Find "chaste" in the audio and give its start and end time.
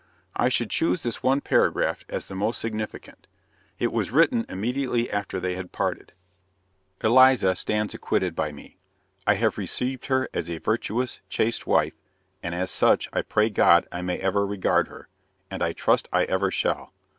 11.29-11.67